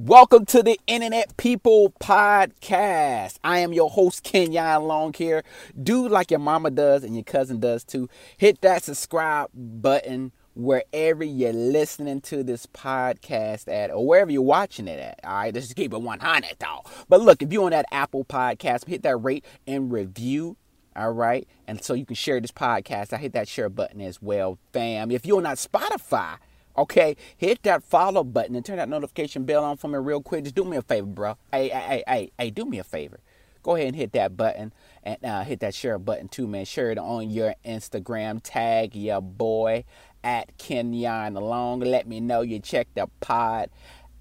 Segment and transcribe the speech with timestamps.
[0.00, 3.40] Welcome to the Internet People Podcast.
[3.42, 5.42] I am your host, Kenyon Long here.
[5.82, 8.08] Do like your mama does and your cousin does too.
[8.36, 14.86] Hit that subscribe button wherever you're listening to this podcast at or wherever you're watching
[14.86, 15.18] it at.
[15.24, 16.84] All right, let's just keep it 100 though.
[17.08, 20.56] But look, if you're on that Apple podcast, hit that rate and review.
[20.94, 21.48] All right.
[21.66, 23.12] And so you can share this podcast.
[23.12, 25.10] I hit that share button as well, fam.
[25.10, 26.36] If you're on that Spotify,
[26.78, 30.44] Okay, hit that follow button and turn that notification bell on for me real quick.
[30.44, 31.36] Just do me a favor, bro.
[31.52, 33.18] Hey, hey, hey, hey, do me a favor.
[33.64, 36.64] Go ahead and hit that button and uh, hit that share button too, man.
[36.64, 38.38] Share it on your Instagram.
[38.44, 39.84] Tag your boy
[40.22, 41.80] at Kenyon Long.
[41.80, 43.70] Let me know you check the pod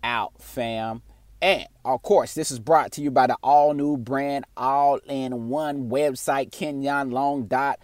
[0.04, 1.04] out, fam.
[1.40, 5.50] And of course, this is brought to you by the all new brand, all in
[5.50, 7.76] one website, kenyonlong.com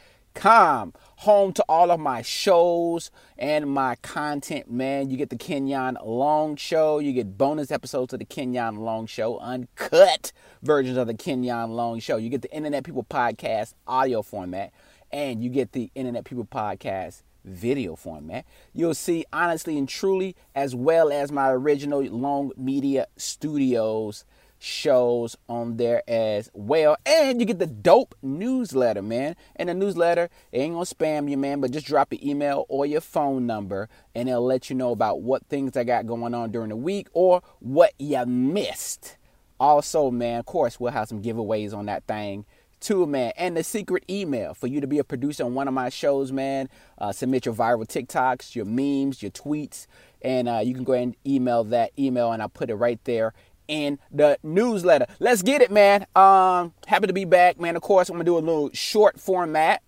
[0.42, 5.10] home to all of my shows and my content, man.
[5.10, 7.00] You get the Kenyon Long Show.
[7.00, 12.00] You get bonus episodes of the Kenyon Long Show, uncut versions of the Kenyon Long
[12.00, 12.18] Show.
[12.18, 14.72] You get the Internet People Podcast audio format,
[15.12, 18.46] and you get the Internet People Podcast video format.
[18.74, 24.26] You'll see honestly and truly, as well as my original Long Media Studios
[24.64, 26.96] shows on there as well.
[27.06, 29.36] And you get the dope newsletter, man.
[29.56, 33.02] And the newsletter ain't gonna spam you, man, but just drop your email or your
[33.02, 36.70] phone number and it'll let you know about what things I got going on during
[36.70, 39.18] the week or what you missed.
[39.60, 42.46] Also, man, of course, we'll have some giveaways on that thing
[42.84, 43.32] too, man.
[43.38, 46.32] And the secret email for you to be a producer on one of my shows,
[46.32, 46.70] man.
[46.98, 49.88] Uh, submit your viral TikToks, your memes, your tweets,
[50.22, 53.00] and uh, you can go ahead and email that email, and I'll put it right
[53.06, 53.34] there
[53.74, 55.08] in the newsletter.
[55.20, 56.06] Let's get it, man.
[56.16, 57.76] Um, happy to be back, man.
[57.76, 59.82] Of course, I'm gonna do a little short format.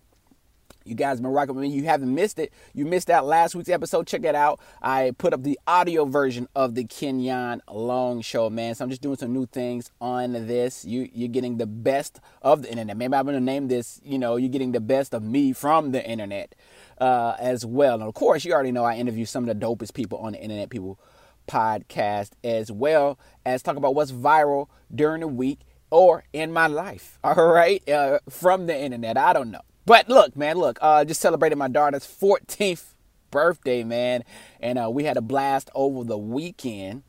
[0.84, 1.68] You guys been rocking with me.
[1.70, 2.52] You haven't missed it.
[2.72, 4.06] You missed out last week's episode.
[4.06, 4.60] Check that out.
[4.80, 8.74] I put up the audio version of the Kenyon Long Show, man.
[8.74, 10.84] So I'm just doing some new things on this.
[10.84, 12.96] You you're getting the best of the internet.
[12.96, 14.00] Maybe I'm gonna name this.
[14.04, 16.56] You know, you're getting the best of me from the internet
[17.00, 17.94] uh, as well.
[17.94, 20.42] And of course, you already know I interview some of the dopest people on the
[20.42, 20.70] internet.
[20.70, 20.98] People
[21.46, 27.18] podcast as well as talk about what's viral during the week or in my life.
[27.24, 29.16] All right, uh, from the internet.
[29.16, 30.78] I don't know, but look, man, look.
[30.80, 32.94] Uh, just celebrated my daughter's 14th
[33.30, 34.24] birthday, man,
[34.60, 37.02] and uh, we had a blast over the weekend.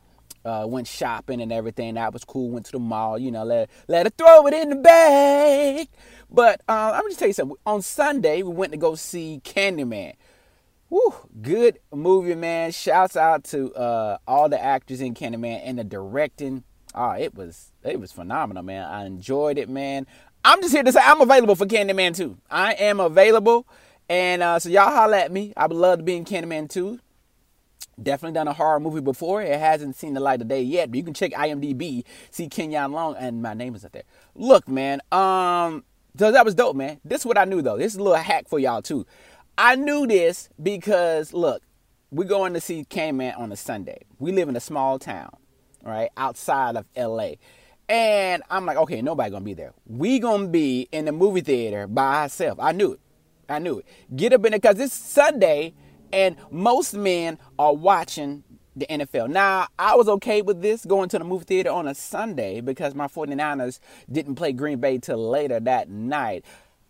[0.44, 1.94] Uh, went shopping and everything.
[1.94, 2.50] That was cool.
[2.50, 5.88] Went to the mall, you know, let let her throw it in the bag.
[6.30, 7.56] But uh, I'm gonna tell you something.
[7.66, 10.14] On Sunday, we went to go see Candyman.
[10.90, 12.72] Woo, good movie, man.
[12.72, 16.64] Shouts out to uh, all the actors in Candyman and the directing.
[16.94, 18.88] Oh, it was it was phenomenal, man.
[18.88, 20.06] I enjoyed it, man.
[20.44, 22.38] I'm just here to say I'm available for Candyman 2.
[22.50, 23.66] I am available.
[24.08, 25.52] And uh, so y'all holler at me.
[25.56, 26.98] I would love to be in Candyman 2.
[28.02, 29.42] Definitely done a horror movie before.
[29.42, 32.92] It hasn't seen the light of day yet, but you can check IMDb, see Kenyon
[32.92, 34.04] Long, and my name is up there.
[34.36, 35.84] Look, man, um,
[36.18, 37.00] so that was dope, man.
[37.04, 37.76] This is what I knew though.
[37.76, 39.06] This is a little hack for y'all too.
[39.60, 41.64] I knew this because look,
[42.12, 44.02] we're going to see Candyman on a Sunday.
[44.20, 45.36] We live in a small town,
[45.82, 47.32] right, outside of LA.
[47.88, 49.72] And I'm like, okay, nobody gonna be there.
[49.84, 52.60] We gonna be in the movie theater by ourselves.
[52.62, 53.00] I knew it.
[53.48, 53.86] I knew it.
[54.14, 55.74] Get up in it because it's Sunday
[56.12, 58.44] and most men are watching
[58.76, 59.28] the NFL.
[59.28, 62.94] Now, I was okay with this going to the movie theater on a Sunday because
[62.94, 63.80] my 49ers
[64.12, 66.44] didn't play Green Bay till later that night.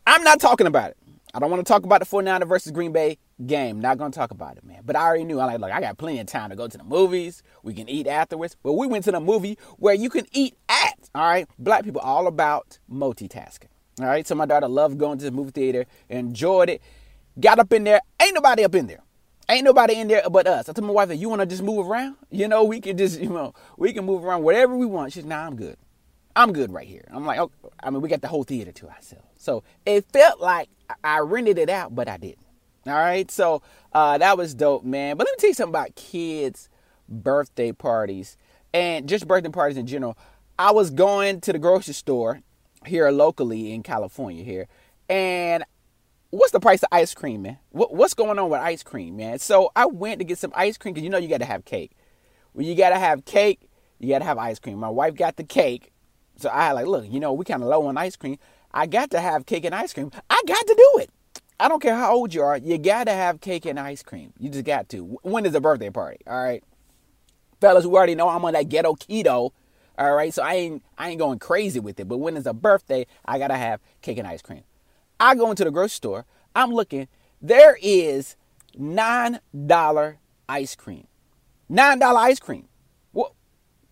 [0.07, 0.97] I'm not talking about it.
[1.35, 3.81] I don't want to talk about the 49er versus Green Bay game.
[3.81, 4.81] Not going to talk about it, man.
[4.85, 5.39] But I already knew.
[5.41, 7.43] I like, look, I got plenty of time to go to the movies.
[7.63, 8.57] We can eat afterwards.
[8.63, 11.11] But we went to the movie where you can eat at.
[11.15, 11.47] All right.
[11.59, 13.69] Black people all about multitasking.
[14.01, 14.27] All right.
[14.27, 16.83] So my daughter loved going to the movie theater, enjoyed it.
[17.39, 18.01] Got up in there.
[18.21, 19.03] Ain't nobody up in there.
[19.51, 20.69] Ain't nobody in there but us.
[20.69, 22.17] I told my wife, you want to just move around?
[22.31, 25.13] You know, we can just, you know, we can move around whatever we want.
[25.13, 25.77] She's, nah, I'm good.
[26.39, 27.05] I'm good right here.
[27.11, 27.51] I'm like, oh,
[27.83, 29.27] I mean, we got the whole theater to ourselves.
[29.37, 30.69] So it felt like
[31.03, 32.47] I rented it out, but I didn't.
[32.87, 33.29] All right.
[33.29, 33.61] So
[33.93, 35.17] uh, that was dope, man.
[35.17, 36.69] But let me tell you something about kids'
[37.09, 38.37] birthday parties
[38.73, 40.17] and just birthday parties in general.
[40.61, 42.41] I was going to the grocery store
[42.87, 44.69] here locally in California here,
[45.09, 45.65] and
[46.31, 47.59] what's the price of ice cream, man?
[47.71, 49.41] What, what's going on with ice cream, man?
[49.41, 51.65] So I went to get some ice cream because you know you got to have
[51.65, 51.93] cake.
[52.55, 53.69] Well, you got to have cake,
[53.99, 54.79] you got to have ice cream.
[54.79, 55.93] My wife got the cake,
[56.39, 58.39] so I like, look, you know, we kind of low on ice cream.
[58.73, 60.11] I got to have cake and ice cream.
[60.31, 61.11] I got to do it.
[61.61, 62.57] I don't care how old you are.
[62.57, 64.33] You got to have cake and ice cream.
[64.39, 65.19] You just got to.
[65.23, 66.19] When is a birthday party?
[66.27, 66.63] All right.
[67.61, 69.51] Fellas who already know I'm on that ghetto keto.
[69.99, 70.33] All right.
[70.33, 72.07] So I ain't I ain't going crazy with it.
[72.07, 74.63] But when is a birthday, I got to have cake and ice cream.
[75.19, 76.27] I go into the grocery store.
[76.55, 77.09] I'm looking.
[77.43, 78.37] There is
[78.79, 80.17] $9
[80.49, 81.07] ice cream.
[81.69, 82.69] $9 ice cream.
[83.11, 83.33] What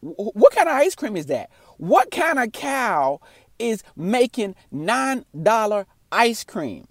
[0.00, 1.50] What kind of ice cream is that?
[1.78, 3.20] What kind of cow
[3.58, 6.86] is making $9 ice cream?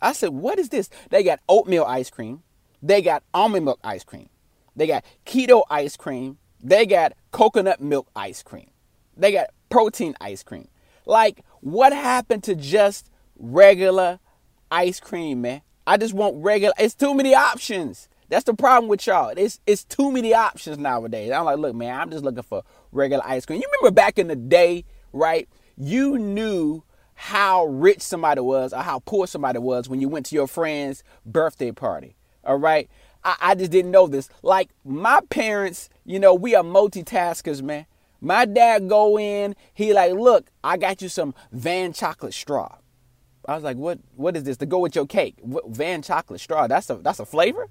[0.00, 0.90] I said, What is this?
[1.10, 2.42] They got oatmeal ice cream.
[2.82, 4.28] They got almond milk ice cream.
[4.76, 6.38] They got keto ice cream.
[6.62, 8.70] They got coconut milk ice cream.
[9.16, 10.68] They got protein ice cream.
[11.06, 14.20] Like, what happened to just regular
[14.70, 15.62] ice cream, man?
[15.86, 16.74] I just want regular.
[16.78, 18.08] It's too many options.
[18.28, 19.32] That's the problem with y'all.
[19.36, 21.32] It's it's too many options nowadays.
[21.32, 22.62] I'm like, look, man, I'm just looking for
[22.92, 23.60] regular ice cream.
[23.60, 25.48] You remember back in the day, right?
[25.76, 26.82] You knew
[27.14, 31.02] how rich somebody was or how poor somebody was when you went to your friend's
[31.26, 32.16] birthday party.
[32.44, 32.88] All right.
[33.24, 34.28] I, I just didn't know this.
[34.42, 37.86] Like my parents, you know, we are multitaskers, man.
[38.20, 42.78] My dad go in, he like, look, I got you some van chocolate straw.
[43.46, 45.36] I was like, what what is this to go with your cake?
[45.40, 46.66] What, van chocolate straw.
[46.66, 47.68] That's a that's a flavor?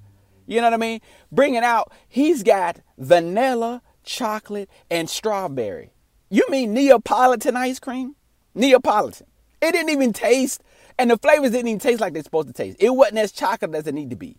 [0.47, 1.01] You know what I mean?
[1.31, 1.91] Bring it out.
[2.07, 5.91] He's got vanilla, chocolate, and strawberry.
[6.29, 8.15] You mean Neapolitan ice cream?
[8.55, 9.27] Neapolitan.
[9.61, 10.63] It didn't even taste,
[10.97, 12.77] and the flavors didn't even taste like they're supposed to taste.
[12.79, 14.37] It wasn't as chocolate as it need to be.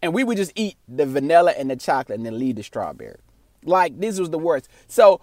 [0.00, 3.18] And we would just eat the vanilla and the chocolate and then leave the strawberry.
[3.64, 4.68] Like this was the worst.
[4.86, 5.20] So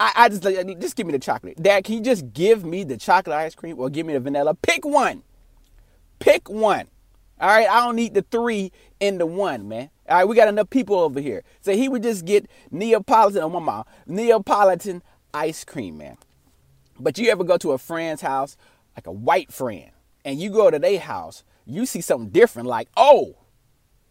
[0.00, 1.62] I, I just like just give me the chocolate.
[1.62, 4.54] Dad, can you just give me the chocolate ice cream or give me the vanilla?
[4.54, 5.22] Pick one.
[6.18, 6.88] Pick one.
[7.40, 9.90] All right, I don't need the three in the one, man.
[10.08, 11.42] All right, we got enough people over here.
[11.60, 15.02] So he would just get Neapolitan, oh my mom, Neapolitan
[15.32, 16.16] ice cream, man.
[17.00, 18.56] But you ever go to a friend's house,
[18.96, 19.90] like a white friend,
[20.24, 23.36] and you go to their house, you see something different, like, oh,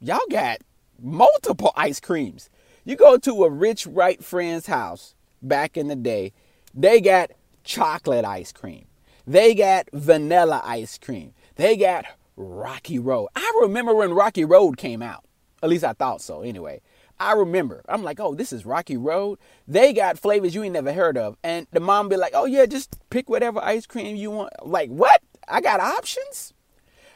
[0.01, 0.59] y'all got
[0.99, 2.49] multiple ice creams.
[2.83, 6.33] You go to a rich white friend's house back in the day,
[6.73, 7.31] they got
[7.63, 8.87] chocolate ice cream.
[9.25, 11.33] They got vanilla ice cream.
[11.55, 12.05] They got
[12.35, 13.27] Rocky Road.
[13.35, 15.23] I remember when Rocky Road came out.
[15.63, 16.81] At least I thought so, anyway.
[17.19, 17.83] I remember.
[17.87, 19.39] I'm like, oh, this is Rocky Road.
[19.65, 21.37] They got flavors you ain't never heard of.
[21.41, 24.51] And the mom be like, oh, yeah, just pick whatever ice cream you want.
[24.63, 25.21] Like, what?
[25.47, 26.53] I got options?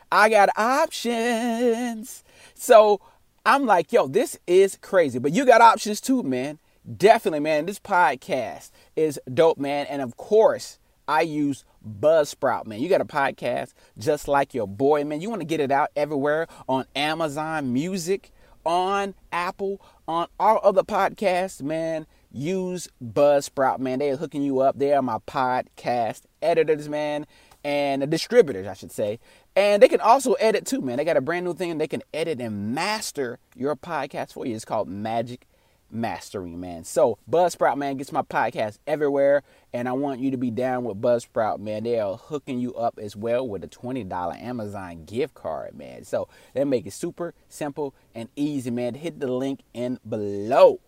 [0.09, 2.23] I got options.
[2.53, 3.01] So
[3.45, 5.19] I'm like, yo, this is crazy.
[5.19, 6.59] But you got options too, man.
[6.95, 7.65] Definitely, man.
[7.65, 9.87] This podcast is dope, man.
[9.87, 12.79] And of course, I use Buzzsprout, man.
[12.79, 15.21] You got a podcast just like your boy, man.
[15.21, 18.31] You want to get it out everywhere on Amazon Music,
[18.67, 22.05] on Apple, on all other podcasts, man.
[22.31, 23.99] Use Buzzsprout, man.
[23.99, 24.77] They are hooking you up.
[24.77, 27.25] They are my podcast editors, man,
[27.63, 29.19] and distributors, I should say.
[29.55, 30.97] And they can also edit too, man.
[30.97, 31.77] They got a brand new thing.
[31.77, 34.53] They can edit and master your podcast for you.
[34.53, 35.47] It's called Magic
[35.91, 36.83] mastering, man.
[36.83, 39.43] So Buzzsprout, man, gets my podcast everywhere,
[39.73, 41.83] and I want you to be down with Buzzsprout, man.
[41.83, 46.03] They are hooking you up as well with a $20 Amazon gift card, man.
[46.03, 48.95] So they make it super simple and easy, man.
[48.95, 50.79] Hit the link in below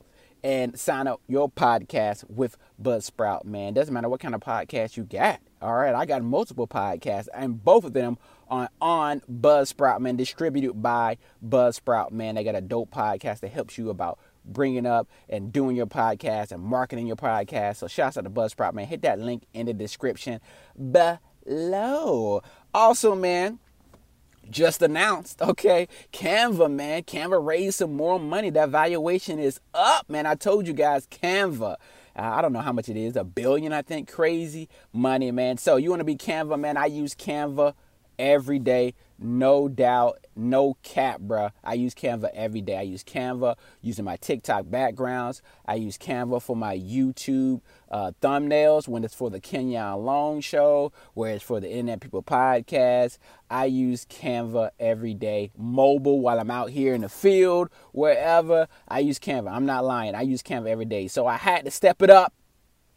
[0.44, 3.74] and sign up your podcast with Buzzsprout, man.
[3.74, 5.40] Doesn't matter what kind of podcast you got.
[5.62, 8.18] All right, I got multiple podcasts, and both of them
[8.50, 10.16] on on Buzzsprout, man.
[10.16, 12.36] Distributed by Buzzsprout, man.
[12.36, 16.51] They got a dope podcast that helps you about bringing up and doing your podcast
[16.51, 17.77] and marketing your podcast.
[17.77, 18.88] So shouts out to Buzzsprout, man.
[18.88, 20.39] Hit that link in the description
[20.91, 22.41] below.
[22.74, 23.59] Also, man,
[24.50, 25.88] just announced, okay?
[26.12, 27.03] Canva, man.
[27.03, 28.50] Canva raised some more money.
[28.50, 30.25] That valuation is up, man.
[30.25, 31.75] I told you guys, Canva.
[32.15, 34.12] Uh, I don't know how much it is, a billion, I think.
[34.12, 35.58] Crazy money, man.
[35.58, 36.75] So you want to be Canva, man?
[36.77, 37.74] I use Canva
[38.17, 38.93] every day.
[39.22, 41.52] No doubt, no cap, bruh.
[41.62, 42.78] I use Canva every day.
[42.78, 45.42] I use Canva using my TikTok backgrounds.
[45.66, 47.60] I use Canva for my YouTube
[47.92, 52.24] uh, thumbnails when it's for the Kenyon Long Show, where it's for the Internet People
[52.24, 53.18] podcast.
[53.50, 55.52] I use Canva every day.
[55.58, 58.68] Mobile while I'm out here in the field, wherever.
[58.88, 59.52] I use Canva.
[59.52, 60.16] I'm not lying.
[60.16, 61.10] I use Canva every day.
[61.10, 62.34] So I had to step it up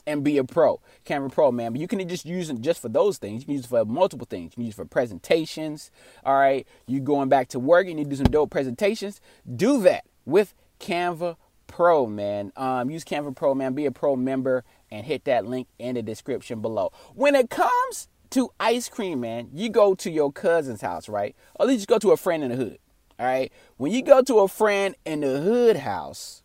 [0.07, 0.81] and be a pro.
[1.05, 1.73] Canva Pro, man.
[1.73, 3.43] But you can just use it just for those things.
[3.43, 4.53] You can use it for multiple things.
[4.53, 5.91] You can use it for presentations.
[6.25, 6.67] All right.
[6.87, 9.21] You going back to work, and you do some dope presentations.
[9.57, 12.53] Do that with Canva Pro, man.
[12.57, 13.75] Um, use Canva Pro, man.
[13.75, 16.93] Be a pro member and hit that link in the description below.
[17.15, 21.35] When it comes to ice cream, man, you go to your cousin's house, right?
[21.59, 22.79] Or you go to a friend in the hood.
[23.19, 23.53] All right.
[23.77, 26.43] When you go to a friend in the hood house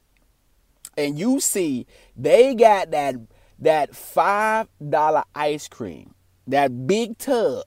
[0.98, 1.86] and you see
[2.16, 3.16] they got that
[3.60, 6.14] that $5 ice cream,
[6.48, 7.64] that big tub,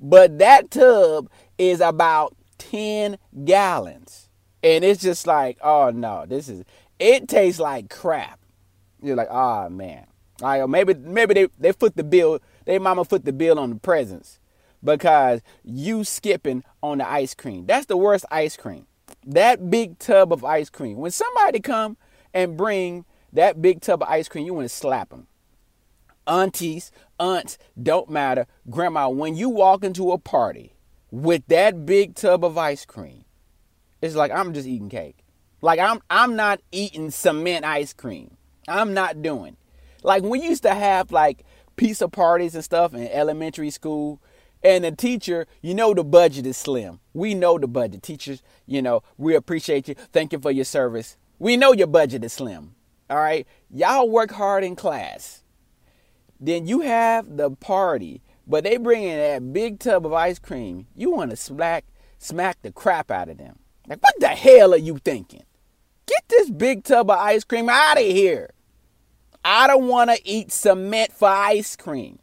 [0.00, 4.28] but that tub is about 10 gallons.
[4.62, 6.64] And it's just like, oh no, this is,
[6.98, 8.40] it tastes like crap.
[9.02, 10.06] You're like, oh man.
[10.40, 13.58] All right, uh, maybe maybe they, they put the bill, they mama put the bill
[13.58, 14.40] on the presents
[14.82, 17.66] because you skipping on the ice cream.
[17.66, 18.86] That's the worst ice cream.
[19.24, 20.96] That big tub of ice cream.
[20.96, 21.96] When somebody come
[22.34, 25.26] and bring that big tub of ice cream, you want to slap them.
[26.26, 28.46] Aunties, aunts, don't matter.
[28.70, 30.74] Grandma, when you walk into a party
[31.10, 33.24] with that big tub of ice cream,
[34.00, 35.24] it's like I'm just eating cake.
[35.60, 38.36] Like I'm I'm not eating cement ice cream.
[38.68, 39.56] I'm not doing.
[40.02, 41.44] Like we used to have like
[41.76, 44.20] pizza parties and stuff in elementary school.
[44.64, 47.00] And the teacher, you know, the budget is slim.
[47.14, 48.02] We know the budget.
[48.04, 49.96] Teachers, you know, we appreciate you.
[50.12, 51.16] Thank you for your service.
[51.40, 52.76] We know your budget is slim.
[53.12, 53.46] All right.
[53.68, 55.42] Y'all work hard in class.
[56.40, 60.86] Then you have the party, but they bring in that big tub of ice cream.
[60.96, 61.84] You want to smack,
[62.18, 63.58] smack the crap out of them.
[63.86, 65.42] Like, what the hell are you thinking?
[66.06, 68.54] Get this big tub of ice cream out of here.
[69.44, 72.18] I don't want to eat cement for ice cream.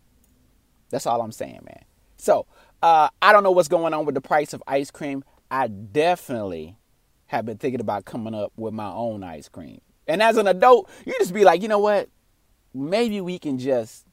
[0.90, 1.84] That's all I'm saying, man.
[2.18, 2.48] So,
[2.82, 5.24] uh, I don't know what's going on with the price of ice cream.
[5.52, 6.78] I definitely
[7.28, 9.82] have been thinking about coming up with my own ice cream.
[10.10, 12.10] And as an adult, you just be like, you know what?
[12.74, 14.06] Maybe we can just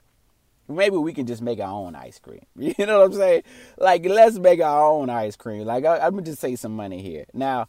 [0.69, 2.45] maybe we can just make our own ice cream.
[2.57, 3.43] You know what I'm saying?
[3.79, 5.65] Like, let's make our own ice cream.
[5.65, 7.25] Like, I, am gonna just save some money here.
[7.33, 7.69] Now,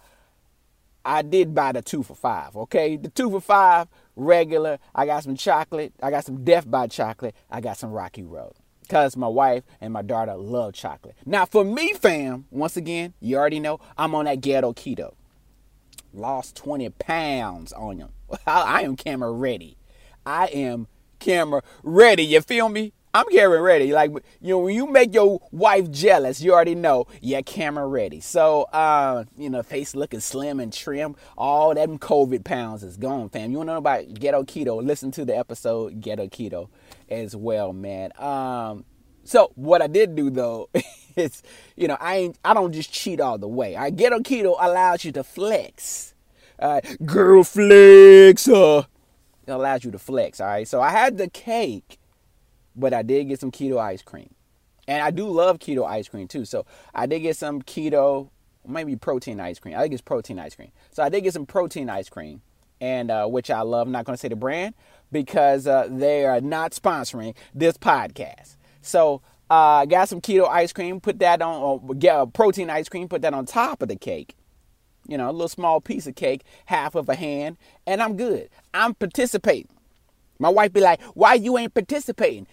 [1.05, 2.55] I did buy the two for five.
[2.55, 4.79] Okay, the two for five regular.
[4.93, 5.93] I got some chocolate.
[6.01, 7.35] I got some Death by Chocolate.
[7.49, 8.53] I got some Rocky Road.
[8.89, 11.15] Cause my wife and my daughter love chocolate.
[11.25, 15.13] Now for me, fam, once again, you already know I'm on that ghetto keto.
[16.13, 18.09] Lost 20 pounds on them.
[18.45, 19.77] I am camera ready.
[20.25, 20.87] I am
[21.19, 22.23] camera ready.
[22.23, 22.93] You feel me?
[23.13, 23.93] I'm camera ready.
[23.93, 28.19] Like you know, when you make your wife jealous, you already know you're camera ready.
[28.19, 31.15] So uh, you know, face looking slim and trim.
[31.37, 33.51] All them COVID pounds is gone, fam.
[33.51, 34.85] You wanna know about ghetto keto?
[34.85, 36.69] Listen to the episode Ghetto Keto
[37.09, 38.11] as well, man.
[38.19, 38.85] Um,
[39.23, 40.69] so what I did do though
[41.15, 41.41] is,
[41.75, 43.75] you know, I ain't I don't just cheat all the way.
[43.75, 46.13] I ghetto keto allows you to flex.
[47.05, 48.47] Girl flex.
[48.47, 48.83] Uh,
[49.45, 50.41] it allows you to flex.
[50.41, 50.67] All right.
[50.67, 51.99] So I had the cake
[52.77, 54.29] but I did get some keto ice cream.
[54.87, 56.45] And I do love keto ice cream too.
[56.45, 58.29] So I did get some keto,
[58.65, 59.75] maybe protein ice cream.
[59.75, 60.71] I think it's protein ice cream.
[60.91, 62.41] So I did get some protein ice cream,
[62.79, 63.87] and uh, which I love.
[63.87, 64.75] I'm not going to say the brand
[65.11, 68.55] because uh, they are not sponsoring this podcast.
[68.81, 72.87] So I uh, got some keto ice cream, put that on, get a protein ice
[72.87, 74.35] cream, put that on top of the cake.
[75.07, 78.49] You know, a little small piece of cake, half of a hand, and I'm good.
[78.73, 79.69] I'm participating.
[80.39, 82.47] My wife be like, "Why you ain't participating?"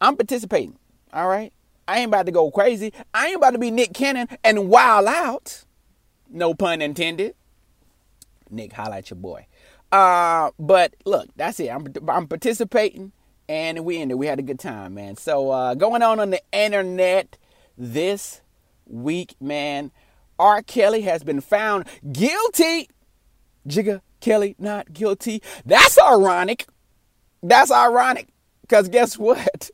[0.00, 0.76] I'm participating.
[1.12, 1.52] All right.
[1.86, 2.92] I ain't about to go crazy.
[3.12, 5.64] I ain't about to be Nick Cannon and wild out.
[6.28, 7.34] No pun intended.
[8.48, 9.46] Nick, highlight your boy.
[9.90, 11.68] Uh, but look, that's it.
[11.68, 13.12] I'm I'm participating,
[13.48, 14.18] and we ended.
[14.18, 15.16] We had a good time, man.
[15.16, 17.36] So uh, going on on the internet
[17.76, 18.40] this
[18.86, 19.90] week, man.
[20.40, 20.62] R.
[20.62, 22.88] Kelly has been found guilty.
[23.68, 25.42] Jigga Kelly not guilty.
[25.64, 26.66] That's ironic.
[27.42, 28.28] That's ironic.
[28.62, 29.70] Because guess what?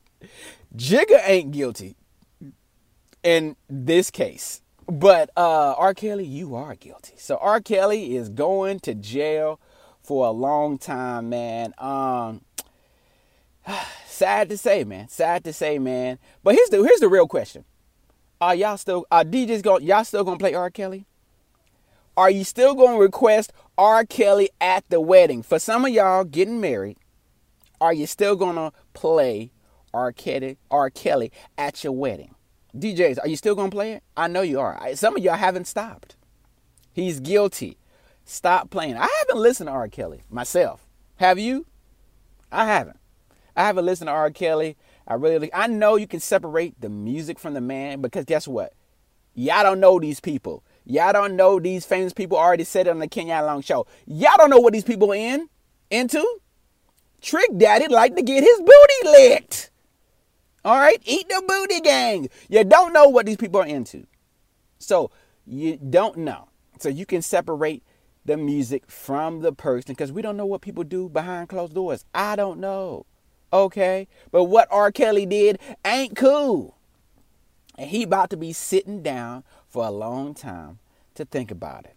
[0.76, 1.96] Jigga ain't guilty
[3.22, 4.60] in this case.
[4.88, 5.94] But uh, R.
[5.94, 7.14] Kelly, you are guilty.
[7.16, 7.60] So R.
[7.60, 9.60] Kelly is going to jail
[10.02, 11.74] for a long time, man.
[11.78, 12.42] Um,
[14.06, 15.08] sad to say, man.
[15.08, 16.18] Sad to say, man.
[16.42, 17.64] But here's the here's the real question:
[18.40, 19.84] Are y'all still are DJs going?
[19.84, 20.70] Y'all still gonna play R.
[20.70, 21.06] Kelly?
[22.16, 24.04] Are you still gonna request R.
[24.04, 25.42] Kelly at the wedding?
[25.42, 26.98] For some of y'all getting married,
[27.80, 29.50] are you still gonna play
[29.96, 30.12] R.
[30.12, 30.90] Kelly, R.
[30.90, 32.34] Kelly at your wedding.
[32.76, 34.02] DJs, are you still to play it?
[34.16, 34.78] I know you are.
[34.94, 36.16] Some of y'all haven't stopped.
[36.92, 37.78] He's guilty.
[38.26, 38.96] Stop playing.
[38.96, 39.88] I haven't listened to R.
[39.88, 40.86] Kelly myself.
[41.16, 41.64] Have you?
[42.52, 42.98] I haven't.
[43.56, 44.30] I haven't listened to R.
[44.30, 44.76] Kelly.
[45.06, 48.72] I really, I know you can separate the music from the man because guess what?
[49.34, 50.64] Y'all don't know these people.
[50.84, 53.86] Y'all don't know these famous people already said it on the Kenyon Long Show.
[54.06, 55.48] Y'all don't know what these people are in
[55.90, 56.24] into.
[57.20, 59.70] Trick Daddy like to get his booty licked.
[60.64, 62.28] All right, eat the booty gang.
[62.48, 64.06] You don't know what these people are into.
[64.78, 65.10] So
[65.46, 66.48] you don't know.
[66.78, 67.82] So you can separate
[68.24, 72.04] the music from the person because we don't know what people do behind closed doors.
[72.14, 73.06] I don't know.
[73.64, 74.08] Okay?
[74.30, 74.92] But what R.
[74.92, 76.76] Kelly did ain't cool.
[77.78, 80.78] And he about to be sitting down for a long time
[81.14, 81.96] to think about it.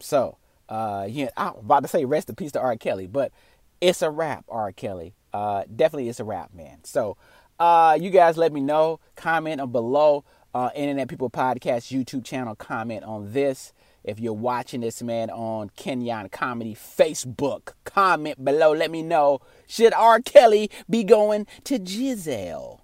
[0.00, 0.38] So,
[0.68, 2.76] uh, yeah, I'm about to say rest in peace to R.
[2.76, 3.32] Kelly, but
[3.80, 4.72] it's a wrap, R.
[4.72, 5.14] Kelly.
[5.32, 6.78] Uh, definitely it's a wrap, man.
[6.84, 7.16] So,
[7.58, 9.00] uh, you guys let me know.
[9.16, 10.24] Comment below.
[10.52, 12.56] Uh, Internet People Podcast YouTube channel.
[12.56, 13.72] Comment on this.
[14.02, 18.72] If you're watching this, man, on Kenyon Comedy Facebook, comment below.
[18.72, 19.40] Let me know.
[19.66, 20.20] Should R.
[20.20, 22.82] Kelly be going to jail?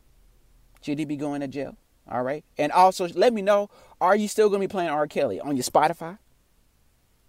[0.82, 1.76] Should he be going to jail?
[2.10, 2.44] All right.
[2.58, 3.70] And also, let me know.
[4.00, 5.06] Are you still going to be playing R.
[5.06, 6.18] Kelly on your Spotify?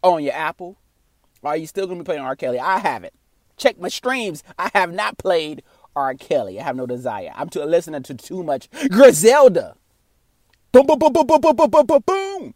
[0.04, 0.78] On your Apple?
[1.44, 2.36] Are you still going to be playing R.
[2.36, 2.60] Kelly?
[2.60, 3.14] I haven't.
[3.58, 4.44] check my streams.
[4.58, 5.64] I have not played
[5.96, 6.14] R.
[6.14, 6.60] Kelly.
[6.60, 7.32] I have no desire.
[7.36, 9.76] I'm too, listening to too much Griselda.
[10.72, 12.54] Boom, boom, boom, boom, boom, boom, boom, boom, boom.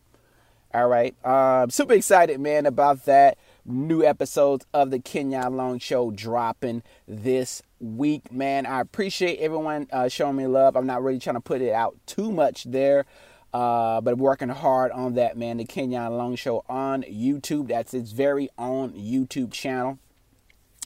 [0.74, 1.14] All right.
[1.26, 3.38] Um, super excited, man, about that.
[3.66, 8.66] New episodes of the Kenyon Long Show dropping this week, man.
[8.66, 10.78] I appreciate everyone uh, showing me love.
[10.78, 13.06] I'm not really trying to put it out too much there.
[13.54, 15.58] Uh, but working hard on that, man.
[15.58, 17.68] The Kenyon Long Show on YouTube.
[17.68, 20.00] That's its very own YouTube channel.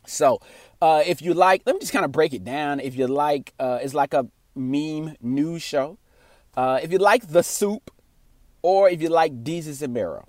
[0.08, 0.39] So,
[0.82, 2.80] uh, if you like, let me just kind of break it down.
[2.80, 6.00] If you like, uh, it's like a meme news show.
[6.58, 7.92] Uh, if you like The Soup,
[8.65, 10.27] or if you like Desus and Mero,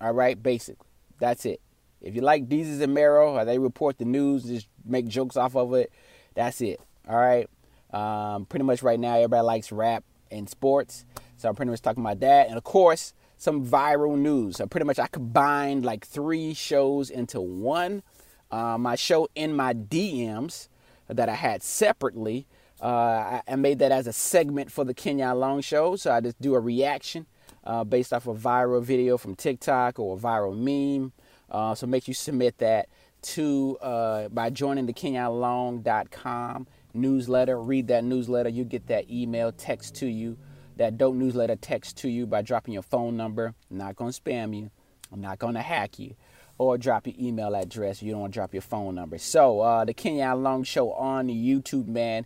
[0.00, 0.88] all right, basically,
[1.20, 1.60] that's it.
[2.02, 5.54] If you like Desus and Mero, or they report the news, just make jokes off
[5.54, 5.92] of it,
[6.34, 6.80] that's it.
[7.08, 7.48] All right.
[7.92, 10.02] Um, pretty much right now, everybody likes rap
[10.32, 11.04] and sports.
[11.36, 12.48] So I'm pretty much talking about that.
[12.48, 14.56] And of course, some viral news.
[14.56, 18.02] So pretty much I combined like three shows into one.
[18.50, 20.66] Uh, my show in my DMs
[21.06, 22.48] that I had separately.
[22.82, 25.94] Uh, I, I, made that as a segment for the Kenyon Long Show.
[25.94, 27.26] So I just do a reaction
[27.66, 31.12] uh, based off a viral video from TikTok or a viral meme.
[31.50, 32.88] Uh, so make you submit that
[33.22, 37.60] to uh, by joining the KenyonLong.com newsletter.
[37.60, 38.48] Read that newsletter.
[38.48, 40.38] You get that email text to you
[40.76, 43.54] that dope newsletter text to you by dropping your phone number.
[43.70, 44.70] I'm not going to spam you.
[45.12, 46.14] I'm not going to hack you.
[46.58, 48.02] Or drop your email address.
[48.02, 49.18] You don't want to drop your phone number.
[49.18, 52.24] So, uh, the Kenyon Long Show on YouTube, man.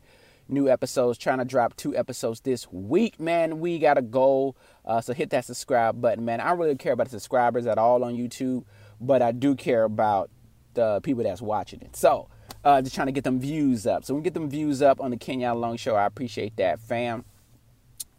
[0.51, 1.19] New episodes.
[1.19, 3.61] Trying to drop two episodes this week, man.
[3.61, 4.57] We got a goal.
[4.85, 6.41] Uh, so hit that subscribe button, man.
[6.41, 8.65] I don't really care about the subscribers at all on YouTube,
[9.01, 10.31] but I do care about
[10.75, 11.97] the people that's watching it.
[11.97, 12.29] So,
[12.65, 14.05] uh, just trying to get them views up.
[14.05, 15.95] So we get them views up on the Kenyon Long Show.
[15.95, 17.25] I appreciate that, fam.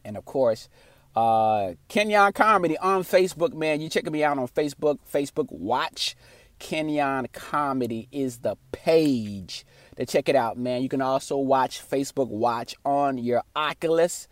[0.04, 0.70] And of course,
[1.16, 3.82] uh, Kenyon Comedy on Facebook, man.
[3.82, 6.16] You checking me out on Facebook, Facebook Watch.
[6.60, 9.66] Kenyon Comedy is the page
[9.98, 10.82] to check it out, man.
[10.82, 14.28] You can also watch Facebook Watch on your Oculus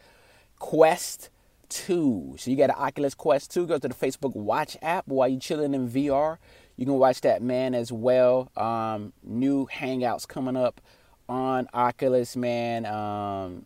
[0.60, 1.30] Quest
[1.70, 2.36] 2.
[2.38, 5.40] So you got an Oculus Quest 2, go to the Facebook Watch app while you're
[5.40, 6.38] chilling in VR.
[6.76, 8.52] You can watch that, man, as well.
[8.56, 10.82] Um, new Hangouts coming up
[11.28, 12.86] on Oculus, man.
[12.86, 13.66] Um,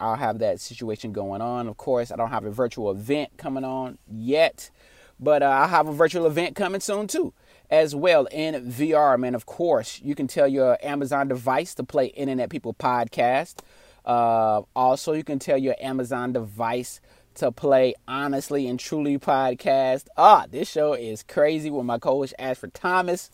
[0.00, 1.68] I'll have that situation going on.
[1.68, 4.70] Of course, I don't have a virtual event coming on yet,
[5.18, 7.32] but uh, I'll have a virtual event coming soon too,
[7.70, 9.18] as well in VR.
[9.18, 13.56] Man, of course, you can tell your Amazon device to play Internet People podcast.
[14.04, 17.00] Uh, also, you can tell your Amazon device
[17.34, 20.06] to play Honestly and Truly podcast.
[20.16, 23.30] Ah, this show is crazy with my co-host Ashford Thomas.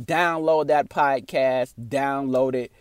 [0.00, 1.74] Download that podcast.
[1.88, 2.72] Download it.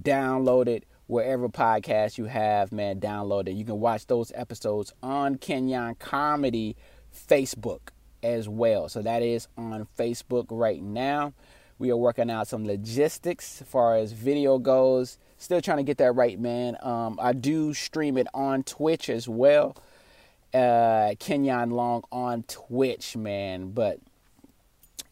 [0.00, 3.52] Download it wherever podcast you have, man, download it.
[3.52, 6.76] You can watch those episodes on Kenyon Comedy
[7.14, 7.90] Facebook
[8.24, 8.88] as well.
[8.88, 11.32] So that is on Facebook right now.
[11.78, 15.18] We are working out some logistics as far as video goes.
[15.38, 16.76] Still trying to get that right, man.
[16.82, 19.76] Um, I do stream it on Twitch as well.
[20.52, 23.70] Uh, Kenyon Long on Twitch, man.
[23.70, 23.98] But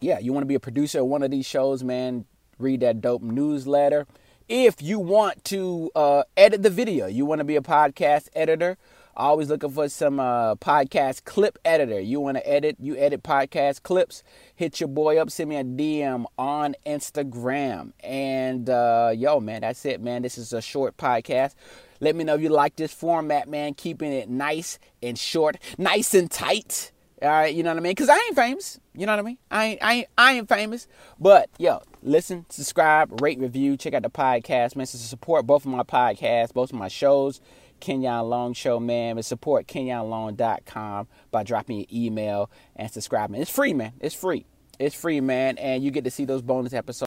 [0.00, 2.24] yeah, you want to be a producer of one of these shows, man.
[2.58, 4.06] Read that dope newsletter
[4.52, 8.76] if you want to uh, edit the video, you want to be a podcast editor,
[9.16, 12.00] always looking for some uh, podcast clip editor.
[12.00, 14.22] You want to edit, you edit podcast clips,
[14.54, 17.92] hit your boy up, send me a DM on Instagram.
[18.00, 20.22] And uh, yo, man, that's it, man.
[20.22, 21.54] This is a short podcast.
[22.00, 23.74] Let me know if you like this format, man.
[23.74, 26.92] Keeping it nice and short, nice and tight.
[27.22, 27.92] All right, you know what I mean?
[27.92, 28.80] Because I ain't famous.
[28.96, 29.38] You know what I mean?
[29.48, 30.88] I ain't, I ain't, I ain't famous.
[31.20, 34.86] But yo, listen, subscribe, rate, review, check out the podcast, man.
[34.86, 37.40] So support both of my podcasts, both of my shows.
[37.82, 39.16] Kenyon Long Show, man.
[39.16, 43.40] But support KenyonLong.com by dropping your email and subscribing.
[43.40, 43.92] It's free, man.
[44.00, 44.46] It's free.
[44.78, 45.58] It's free, man.
[45.58, 47.00] And you get to see those bonus episodes.